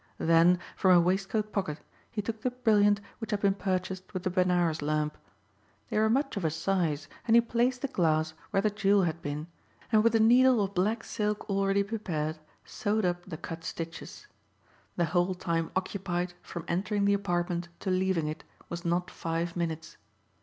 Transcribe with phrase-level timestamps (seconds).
[0.17, 4.31] Then from a waistcoat pocket he took the brilliant which had been purchased with the
[4.31, 5.15] Benares lamp.
[5.91, 9.21] They were much of a size and he placed the glass where the jewel had
[9.21, 9.45] been
[9.91, 14.25] and with a needle of black silk already prepared sewed up the cut stitches.
[14.95, 19.97] The whole time occupied from entering the apartment to leaving it was not five minutes.